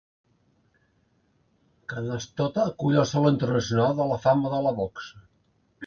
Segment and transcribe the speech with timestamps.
[1.93, 5.27] Canastota acull el Saló internacional de la fama de la boxa.